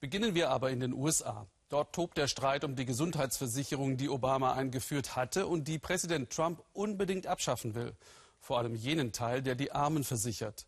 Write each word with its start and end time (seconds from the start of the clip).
Beginnen 0.00 0.34
wir 0.34 0.48
aber 0.48 0.70
in 0.70 0.80
den 0.80 0.94
USA. 0.94 1.46
Dort 1.68 1.94
tobt 1.94 2.16
der 2.16 2.26
Streit 2.26 2.64
um 2.64 2.74
die 2.74 2.86
Gesundheitsversicherung, 2.86 3.98
die 3.98 4.08
Obama 4.08 4.54
eingeführt 4.54 5.14
hatte 5.14 5.46
und 5.46 5.68
die 5.68 5.78
Präsident 5.78 6.30
Trump 6.30 6.62
unbedingt 6.72 7.26
abschaffen 7.26 7.74
will. 7.74 7.94
Vor 8.40 8.56
allem 8.58 8.74
jenen 8.74 9.12
Teil, 9.12 9.42
der 9.42 9.56
die 9.56 9.72
Armen 9.72 10.02
versichert. 10.02 10.66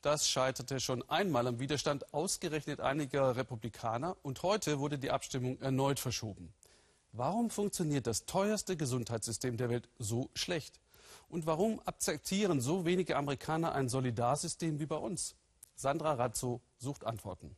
Das 0.00 0.26
scheiterte 0.26 0.80
schon 0.80 1.06
einmal 1.10 1.46
am 1.46 1.60
Widerstand 1.60 2.14
ausgerechnet 2.14 2.80
einiger 2.80 3.36
Republikaner 3.36 4.16
und 4.22 4.42
heute 4.42 4.78
wurde 4.78 4.98
die 4.98 5.10
Abstimmung 5.10 5.60
erneut 5.60 6.00
verschoben. 6.00 6.54
Warum 7.12 7.50
funktioniert 7.50 8.06
das 8.06 8.24
teuerste 8.24 8.78
Gesundheitssystem 8.78 9.58
der 9.58 9.68
Welt 9.68 9.90
so 9.98 10.30
schlecht? 10.32 10.80
Und 11.28 11.44
warum 11.44 11.82
akzeptieren 11.84 12.62
so 12.62 12.86
wenige 12.86 13.18
Amerikaner 13.18 13.72
ein 13.74 13.90
Solidarsystem 13.90 14.80
wie 14.80 14.86
bei 14.86 14.96
uns? 14.96 15.34
Sandra 15.74 16.14
Razzo 16.14 16.62
sucht 16.78 17.04
Antworten. 17.04 17.54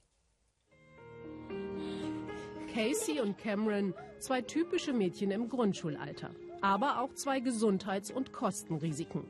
Casey 2.73 3.21
und 3.21 3.37
Cameron, 3.37 3.93
zwei 4.19 4.41
typische 4.41 4.95
Mädchen 4.95 5.31
im 5.31 5.51
Grundschulalter, 5.51 6.31
aber 6.63 7.03
auch 7.03 7.13
zwei 7.13 7.41
Gesundheits- 7.41 8.11
und 8.11 8.33
Kostenrisiken. 8.33 9.25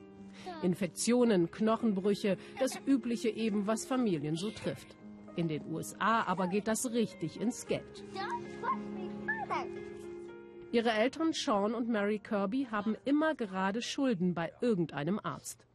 Infektionen, 0.62 1.50
Knochenbrüche, 1.50 2.36
das 2.60 2.78
übliche 2.86 3.30
eben, 3.30 3.66
was 3.66 3.84
Familien 3.84 4.36
so 4.36 4.50
trifft. 4.50 4.96
In 5.34 5.48
den 5.48 5.72
USA 5.72 6.22
aber 6.22 6.46
geht 6.46 6.68
das 6.68 6.92
richtig 6.92 7.40
ins 7.40 7.66
Geld. 7.66 8.04
Ihre 10.70 10.90
Eltern 10.90 11.32
Sean 11.32 11.74
und 11.74 11.88
Mary 11.88 12.20
Kirby 12.20 12.68
haben 12.70 12.96
immer 13.04 13.34
gerade 13.34 13.82
Schulden 13.82 14.34
bei 14.34 14.52
irgendeinem 14.60 15.18
Arzt. 15.22 15.66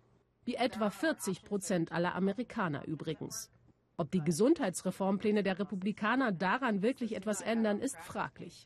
Wie 0.45 0.55
etwa 0.55 0.89
40 0.89 1.43
Prozent 1.43 1.91
aller 1.91 2.15
Amerikaner 2.15 2.87
übrigens. 2.87 3.51
Ob 3.99 4.11
die 4.11 4.23
Gesundheitsreformpläne 4.23 5.41
der 5.41 5.57
Republikaner 5.57 6.31
daran 6.31 6.83
wirklich 6.83 7.15
etwas 7.15 7.41
ändern, 7.41 7.79
ist 7.79 7.97
fraglich. 7.97 8.65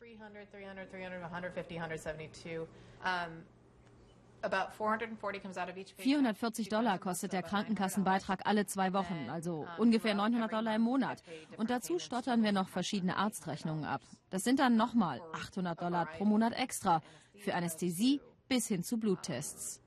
440 5.96 6.68
Dollar 6.68 6.98
kostet 6.98 7.32
der 7.32 7.42
Krankenkassenbeitrag 7.42 8.44
alle 8.44 8.66
zwei 8.66 8.92
Wochen, 8.92 9.30
also 9.30 9.66
ungefähr 9.78 10.14
900 10.14 10.52
Dollar 10.52 10.74
im 10.76 10.82
Monat. 10.82 11.22
Und 11.56 11.70
dazu 11.70 11.98
stottern 11.98 12.42
wir 12.42 12.52
noch 12.52 12.68
verschiedene 12.68 13.16
Arztrechnungen 13.16 13.84
ab. 13.84 14.02
Das 14.30 14.44
sind 14.44 14.58
dann 14.58 14.76
nochmal 14.76 15.22
800 15.32 15.80
Dollar 15.80 16.06
pro 16.06 16.24
Monat 16.24 16.52
extra 16.58 17.00
für 17.38 17.54
Anästhesie 17.54 18.20
bis 18.48 18.66
hin 18.66 18.82
zu 18.82 18.98
Bluttests. 18.98 19.80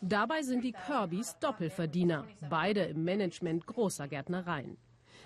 Dabei 0.00 0.42
sind 0.42 0.64
die 0.64 0.72
Kirbys 0.72 1.38
Doppelverdiener, 1.38 2.26
beide 2.48 2.84
im 2.84 3.04
Management 3.04 3.66
großer 3.66 4.08
Gärtnereien. 4.08 4.76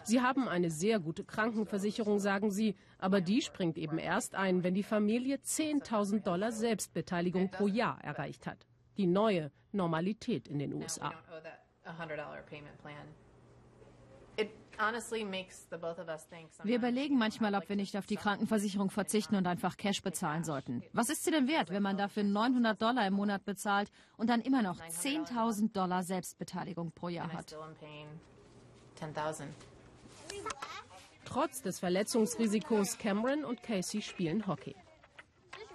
Sie 0.04 0.20
haben 0.20 0.48
eine 0.48 0.70
sehr 0.70 0.98
gute 0.98 1.24
Krankenversicherung, 1.24 2.18
sagen 2.18 2.50
sie, 2.50 2.74
aber 2.98 3.20
die 3.20 3.42
springt 3.42 3.76
eben 3.76 3.98
erst 3.98 4.34
ein, 4.34 4.64
wenn 4.64 4.74
die 4.74 4.82
Familie 4.82 5.36
10.000 5.36 6.22
Dollar 6.22 6.52
Selbstbeteiligung 6.52 7.50
pro 7.50 7.66
Jahr 7.66 8.02
erreicht 8.02 8.46
hat. 8.46 8.66
Die 8.96 9.06
neue 9.06 9.50
Normalität 9.72 10.48
in 10.48 10.58
den 10.58 10.72
USA. 10.72 11.12
Wir 16.62 16.76
überlegen 16.76 17.18
manchmal, 17.18 17.54
ob 17.54 17.68
wir 17.68 17.76
nicht 17.76 17.96
auf 17.96 18.06
die 18.06 18.16
Krankenversicherung 18.16 18.90
verzichten 18.90 19.36
und 19.36 19.46
einfach 19.46 19.76
Cash 19.76 20.02
bezahlen 20.02 20.42
sollten. 20.42 20.82
Was 20.92 21.10
ist 21.10 21.24
sie 21.24 21.30
denn 21.30 21.48
wert, 21.48 21.70
wenn 21.70 21.82
man 21.82 21.98
dafür 21.98 22.24
900 22.24 22.80
Dollar 22.80 23.06
im 23.06 23.14
Monat 23.14 23.44
bezahlt 23.44 23.90
und 24.16 24.30
dann 24.30 24.40
immer 24.40 24.62
noch 24.62 24.80
10.000 24.80 25.72
Dollar 25.72 26.02
Selbstbeteiligung 26.02 26.92
pro 26.92 27.08
Jahr 27.08 27.30
hat? 27.32 27.54
Trotz 31.26 31.62
des 31.62 31.78
Verletzungsrisikos 31.78 32.98
Cameron 32.98 33.44
und 33.44 33.62
Casey 33.62 34.00
spielen 34.00 34.46
Hockey. 34.46 34.74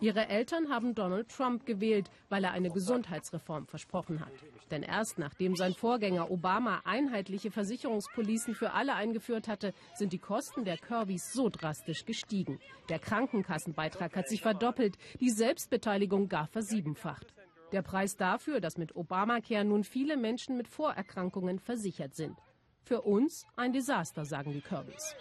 Ihre 0.01 0.27
Eltern 0.27 0.69
haben 0.69 0.93
Donald 0.93 1.29
Trump 1.29 1.65
gewählt, 1.65 2.11
weil 2.29 2.43
er 2.43 2.51
eine 2.51 2.69
Gesundheitsreform 2.69 3.65
versprochen 3.65 4.19
hat. 4.19 4.33
Denn 4.69 4.83
erst 4.83 5.17
nachdem 5.17 5.55
sein 5.55 5.73
Vorgänger 5.73 6.29
Obama 6.29 6.81
einheitliche 6.83 7.49
Versicherungspolicen 7.49 8.55
für 8.55 8.73
alle 8.73 8.95
eingeführt 8.95 9.47
hatte, 9.47 9.73
sind 9.93 10.11
die 10.11 10.19
Kosten 10.19 10.65
der 10.65 10.77
Kirbys 10.77 11.31
so 11.31 11.49
drastisch 11.49 12.05
gestiegen. 12.05 12.59
Der 12.89 12.99
Krankenkassenbeitrag 12.99 14.15
hat 14.15 14.27
sich 14.27 14.41
verdoppelt, 14.41 14.97
die 15.21 15.29
Selbstbeteiligung 15.29 16.27
gar 16.27 16.47
versiebenfacht. 16.47 17.33
Der 17.71 17.81
Preis 17.81 18.15
dafür, 18.15 18.59
dass 18.59 18.77
mit 18.77 18.95
Obamacare 18.95 19.65
nun 19.65 19.83
viele 19.83 20.17
Menschen 20.17 20.57
mit 20.57 20.67
Vorerkrankungen 20.67 21.59
versichert 21.59 22.15
sind. 22.15 22.37
Für 22.83 23.01
uns 23.01 23.45
ein 23.55 23.73
Desaster, 23.73 24.25
sagen 24.25 24.51
die 24.51 24.61
Kirbys. 24.61 25.15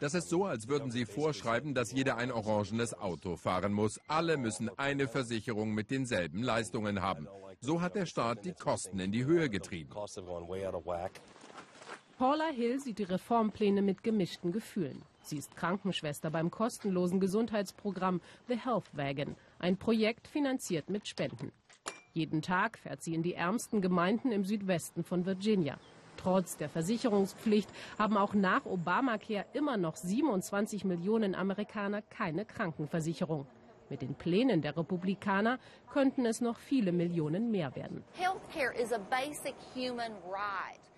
Das 0.00 0.14
ist 0.14 0.28
so, 0.28 0.44
als 0.44 0.68
würden 0.68 0.90
Sie 0.90 1.04
vorschreiben, 1.04 1.74
dass 1.74 1.92
jeder 1.92 2.16
ein 2.16 2.32
orangenes 2.32 2.94
Auto 2.98 3.36
fahren 3.36 3.72
muss. 3.72 4.00
Alle 4.08 4.36
müssen 4.36 4.70
eine 4.78 5.08
Versicherung 5.08 5.74
mit 5.74 5.90
denselben 5.90 6.42
Leistungen 6.42 7.02
haben. 7.02 7.28
So 7.60 7.80
hat 7.80 7.94
der 7.94 8.06
Staat 8.06 8.44
die 8.44 8.52
Kosten 8.52 8.98
in 8.98 9.12
die 9.12 9.24
Höhe 9.24 9.50
getrieben. 9.50 9.92
Paula 12.18 12.48
Hill 12.54 12.78
sieht 12.80 12.98
die 12.98 13.04
Reformpläne 13.04 13.82
mit 13.82 14.02
gemischten 14.02 14.52
Gefühlen. 14.52 15.02
Sie 15.22 15.36
ist 15.38 15.56
Krankenschwester 15.56 16.30
beim 16.30 16.50
kostenlosen 16.50 17.20
Gesundheitsprogramm 17.20 18.20
The 18.48 18.56
Health 18.56 18.90
Wagon, 18.92 19.36
ein 19.58 19.76
Projekt 19.76 20.28
finanziert 20.28 20.90
mit 20.90 21.06
Spenden. 21.06 21.52
Jeden 22.12 22.42
Tag 22.42 22.78
fährt 22.78 23.02
sie 23.02 23.14
in 23.14 23.22
die 23.22 23.34
ärmsten 23.34 23.80
Gemeinden 23.80 24.32
im 24.32 24.44
Südwesten 24.44 25.02
von 25.02 25.24
Virginia. 25.24 25.78
Trotz 26.22 26.56
der 26.56 26.68
Versicherungspflicht 26.68 27.68
haben 27.98 28.16
auch 28.16 28.34
nach 28.34 28.64
Obamacare 28.64 29.44
immer 29.54 29.76
noch 29.76 29.96
27 29.96 30.84
Millionen 30.84 31.34
Amerikaner 31.34 32.02
keine 32.02 32.44
Krankenversicherung. 32.44 33.46
Mit 33.90 34.02
den 34.02 34.14
Plänen 34.14 34.62
der 34.62 34.76
Republikaner 34.76 35.58
könnten 35.92 36.24
es 36.24 36.40
noch 36.40 36.58
viele 36.58 36.92
Millionen 36.92 37.50
mehr 37.50 37.74
werden. 37.74 38.04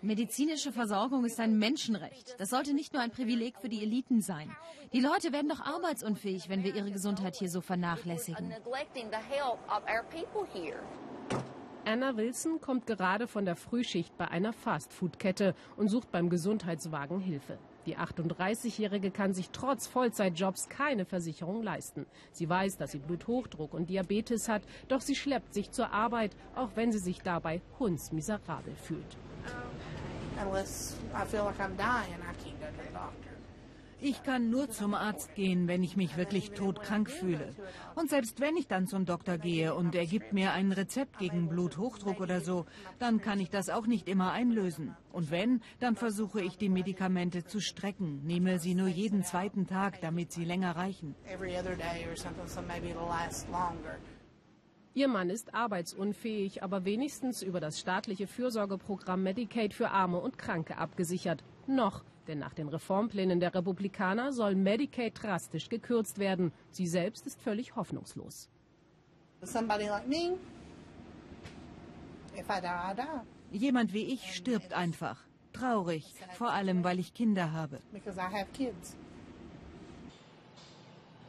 Medizinische 0.03 0.71
Versorgung 0.71 1.25
ist 1.25 1.41
ein 1.41 1.59
Menschenrecht. 1.59 2.37
Das 2.39 2.51
sollte 2.51 2.75
nicht 2.75 2.93
nur 2.93 3.01
ein 3.01 3.11
Privileg 3.11 3.57
für 3.59 3.71
die 3.71 3.83
Eliten 3.83 4.21
sein. 4.21 4.55
Die 4.93 5.01
Leute 5.01 5.33
werden 5.33 5.49
doch 5.49 5.61
arbeitsunfähig, 5.61 6.51
wenn 6.51 6.63
wir 6.63 6.75
ihre 6.75 6.93
Gesundheit 6.93 7.35
hier 7.35 7.49
so 7.49 7.63
vernachlässigen. 7.63 8.55
Anna 11.87 12.17
Wilson 12.17 12.63
kommt 12.63 12.87
gerade 12.87 13.27
von 13.27 13.45
der 13.45 13.57
Frühschicht 13.57 14.17
bei 14.17 14.27
einer 14.29 14.55
Fastfood-Kette 14.55 15.55
und 15.77 15.89
sucht 15.89 16.11
beim 16.11 16.31
Gesundheitswagen 16.31 17.21
Hilfe. 17.21 17.59
Die 17.85 17.99
38-Jährige 17.99 19.11
kann 19.11 19.35
sich 19.35 19.51
trotz 19.51 19.87
Vollzeitjobs 19.87 20.71
keine 20.71 21.05
Versicherung 21.05 21.63
leisten. 21.63 22.07
Sie 22.33 22.49
weiß, 22.49 22.79
dass 22.79 22.93
sie 22.93 23.01
Bluthochdruck 23.01 23.75
und 23.75 23.91
Diabetes 23.91 24.49
hat, 24.49 24.63
doch 24.89 25.03
sie 25.03 25.15
schleppt 25.15 25.53
sich 25.53 25.73
zur 25.73 25.93
Arbeit, 25.93 26.35
auch 26.55 26.71
wenn 26.75 26.91
sie 26.91 26.99
sich 26.99 27.21
dabei 27.21 27.61
hundsmiserabel 27.79 28.75
fühlt. 28.77 29.19
Unless 30.43 30.97
Ich 34.07 34.23
kann 34.23 34.51
nur 34.51 34.69
zum 34.69 34.93
Arzt 34.93 35.35
gehen, 35.35 35.67
wenn 35.67 35.83
ich 35.83 35.97
mich 35.97 36.19
wirklich 36.19 36.51
todkrank 36.51 37.11
fühle. 37.11 37.55
Und 37.95 38.11
selbst 38.11 38.39
wenn 38.39 38.55
ich 38.55 38.69
dann 38.69 38.87
zum 38.87 39.07
Doktor 39.07 39.39
gehe 39.39 39.75
und 39.75 39.95
er 39.95 40.05
gibt 40.05 40.35
mir 40.35 40.53
ein 40.53 40.73
Rezept 40.73 41.17
gegen 41.17 41.49
Bluthochdruck 41.49 42.21
oder 42.21 42.43
so, 42.43 42.67
dann 42.99 43.23
kann 43.23 43.41
ich 43.41 43.49
das 43.49 43.71
auch 43.71 43.87
nicht 43.87 44.07
immer 44.07 44.33
einlösen. 44.33 44.95
Und 45.11 45.31
wenn, 45.31 45.63
dann 45.81 45.97
versuche 45.97 46.43
ich 46.43 46.59
die 46.59 46.69
Medikamente 46.69 47.47
zu 47.47 47.61
strecken, 47.61 48.21
nehme 48.27 48.59
sie 48.59 48.75
nur 48.75 48.89
jeden 48.89 49.25
zweiten 49.25 49.67
Tag, 49.67 50.03
damit 50.03 50.33
sie 50.33 50.45
länger 50.45 50.77
reichen. 50.77 51.15
Ihr 54.93 55.09
Mann 55.09 55.31
ist 55.31 55.55
arbeitsunfähig, 55.55 56.63
aber 56.63 56.85
wenigstens 56.85 57.41
über 57.41 57.59
das 57.59 57.81
staatliche 57.81 58.27
Fürsorgeprogramm 58.27 59.23
Medicaid 59.23 59.73
für 59.73 59.89
Arme 59.89 60.19
und 60.19 60.37
Kranke 60.37 60.77
abgesichert. 60.77 61.43
Noch 61.67 62.05
denn 62.29 62.39
nach 62.39 62.55
den 62.55 62.69
Reformplänen 62.69 63.41
der 63.41 63.55
Republikaner 63.55 64.33
soll 64.33 64.55
Medicaid 64.55 65.23
drastisch 65.23 65.69
gekürzt 65.69 66.19
werden. 66.19 66.53
Sie 66.71 66.87
selbst 66.87 67.27
ist 67.27 67.41
völlig 67.41 67.77
hoffnungslos. 67.77 68.49
Jemand 73.53 73.93
wie 73.93 74.05
ich 74.05 74.35
stirbt 74.35 74.73
einfach. 74.73 75.23
Traurig, 75.53 76.15
vor 76.33 76.51
allem 76.51 76.83
weil 76.83 76.99
ich 76.99 77.15
Kinder 77.15 77.53
habe. 77.53 77.79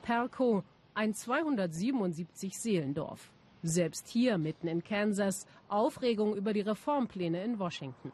Perco, 0.01 0.63
ein 0.93 1.13
277 1.13 2.57
Seelendorf. 2.57 3.31
Selbst 3.61 4.07
hier 4.07 4.37
mitten 4.37 4.67
in 4.67 4.83
Kansas 4.83 5.45
Aufregung 5.67 6.35
über 6.35 6.53
die 6.53 6.61
Reformpläne 6.61 7.43
in 7.43 7.59
Washington. 7.59 8.11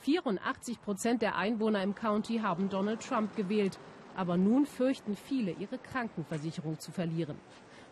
84 0.00 0.80
Prozent 0.80 1.22
der 1.22 1.36
Einwohner 1.36 1.82
im 1.82 1.94
County 1.94 2.38
haben 2.38 2.68
Donald 2.68 3.00
Trump 3.06 3.36
gewählt. 3.36 3.78
Aber 4.16 4.36
nun 4.36 4.66
fürchten 4.66 5.14
viele, 5.14 5.52
ihre 5.52 5.78
Krankenversicherung 5.78 6.78
zu 6.78 6.90
verlieren. 6.90 7.36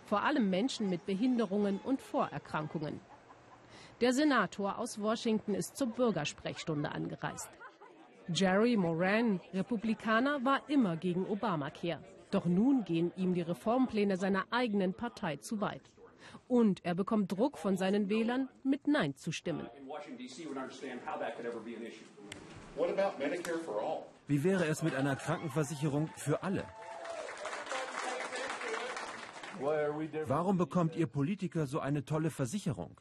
Vor 0.05 0.23
allem 0.23 0.51
Menschen 0.51 0.89
mit 0.89 1.07
Behinderungen 1.07 1.79
und 1.85 2.01
Vorerkrankungen. 2.01 3.01
Der 4.01 4.13
Senator 4.13 4.79
aus 4.79 5.01
Washington 5.01 5.55
ist 5.55 5.77
zur 5.77 5.89
Bürgersprechstunde 5.89 6.91
angereist. 6.91 7.51
Jerry 8.33 8.77
Moran, 8.77 9.41
Republikaner, 9.53 10.45
war 10.45 10.61
immer 10.69 10.97
gegen 10.97 11.27
Obamacare. 11.27 12.03
Doch 12.31 12.45
nun 12.45 12.85
gehen 12.85 13.13
ihm 13.17 13.35
die 13.35 13.43
Reformpläne 13.43 14.17
seiner 14.17 14.45
eigenen 14.51 14.93
Partei 14.93 15.37
zu 15.37 15.61
weit. 15.61 15.91
Und 16.47 16.85
er 16.85 16.95
bekommt 16.95 17.33
Druck 17.33 17.59
von 17.59 17.77
seinen 17.77 18.09
Wählern, 18.09 18.49
mit 18.63 18.87
Nein 18.87 19.17
zu 19.17 19.33
stimmen. 19.33 19.69
Wie 24.27 24.45
wäre 24.45 24.67
es 24.67 24.83
mit 24.83 24.95
einer 24.95 25.17
Krankenversicherung 25.17 26.11
für 26.17 26.43
alle? 26.43 26.65
Warum 30.27 30.57
bekommt 30.57 30.95
ihr 30.97 31.07
Politiker 31.07 31.67
so 31.67 31.81
eine 31.81 32.05
tolle 32.05 32.31
Versicherung? 32.31 32.97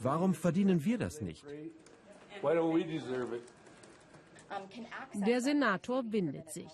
Warum 0.00 0.34
verdienen 0.34 0.84
wir 0.84 0.98
das 0.98 1.20
nicht? 1.20 1.44
Der 5.14 5.40
Senator 5.40 6.12
windet 6.12 6.50
sich. 6.50 6.70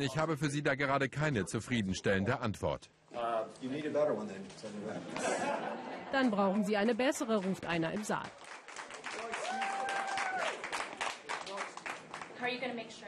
Ich 0.00 0.16
habe 0.18 0.36
für 0.36 0.48
Sie 0.48 0.62
da 0.62 0.74
gerade 0.74 1.08
keine 1.08 1.46
zufriedenstellende 1.46 2.40
Antwort. 2.40 2.90
Dann 6.12 6.30
brauchen 6.30 6.64
Sie 6.64 6.76
eine 6.76 6.94
bessere, 6.94 7.44
ruft 7.44 7.66
einer 7.66 7.92
im 7.92 8.04
Saal. 8.04 8.26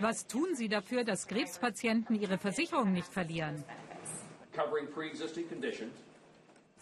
Was 0.00 0.26
tun 0.26 0.54
Sie 0.54 0.68
dafür, 0.68 1.04
dass 1.04 1.26
Krebspatienten 1.26 2.20
ihre 2.20 2.38
Versicherung 2.38 2.92
nicht 2.92 3.12
verlieren? 3.12 3.64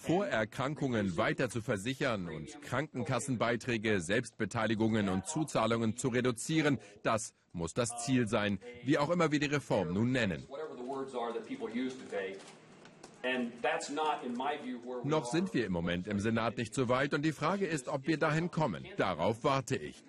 Vorerkrankungen 0.02 1.16
weiter 1.16 1.48
zu 1.48 1.60
versichern 1.60 2.28
und 2.28 2.60
Krankenkassenbeiträge, 2.62 4.00
Selbstbeteiligungen 4.00 5.08
und 5.08 5.26
Zuzahlungen 5.26 5.96
zu 5.96 6.08
reduzieren, 6.08 6.80
das 7.04 7.34
muss 7.52 7.72
das 7.72 8.04
Ziel 8.04 8.26
sein, 8.26 8.58
wie 8.84 8.98
auch 8.98 9.10
immer 9.10 9.30
wir 9.30 9.38
die 9.38 9.46
Reform 9.46 9.92
nun 9.92 10.10
nennen. 10.10 10.48
Noch 15.04 15.24
sind 15.26 15.54
wir 15.54 15.66
im 15.66 15.72
Moment 15.72 16.08
im 16.08 16.18
Senat 16.18 16.56
nicht 16.56 16.74
so 16.74 16.88
weit 16.88 17.14
und 17.14 17.22
die 17.22 17.32
Frage 17.32 17.66
ist, 17.66 17.86
ob 17.86 18.08
wir 18.08 18.18
dahin 18.18 18.50
kommen. 18.50 18.84
Darauf 18.96 19.44
warte 19.44 19.76
ich. 19.76 20.02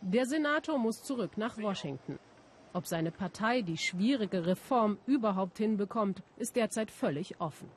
Der 0.00 0.24
Senator 0.24 0.78
muss 0.78 1.02
zurück 1.02 1.36
nach 1.36 1.58
Washington. 1.58 2.18
Ob 2.72 2.86
seine 2.86 3.10
Partei 3.10 3.62
die 3.62 3.76
schwierige 3.76 4.46
Reform 4.46 4.98
überhaupt 5.06 5.58
hinbekommt, 5.58 6.22
ist 6.36 6.54
derzeit 6.54 6.90
völlig 6.90 7.40
offen. 7.40 7.68